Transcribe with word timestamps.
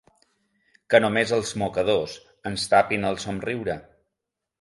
Que 0.93 1.01
només 1.03 1.33
els 1.37 1.51
mocadors 1.63 2.15
ens 2.53 2.65
tapin 2.71 3.05
el 3.11 3.21
somriure. 3.25 3.77